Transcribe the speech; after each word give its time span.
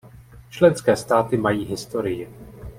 Členské 0.49 0.95
státy 0.95 1.37
mají 1.37 1.65
historii. 1.65 2.29